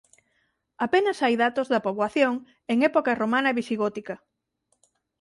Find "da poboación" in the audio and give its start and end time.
1.73-2.33